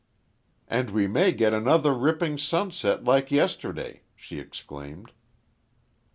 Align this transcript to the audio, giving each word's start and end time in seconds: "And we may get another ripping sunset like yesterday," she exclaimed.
"And 0.67 0.89
we 0.89 1.05
may 1.05 1.31
get 1.31 1.53
another 1.53 1.93
ripping 1.93 2.39
sunset 2.39 3.03
like 3.03 3.29
yesterday," 3.29 4.01
she 4.15 4.39
exclaimed. 4.39 5.11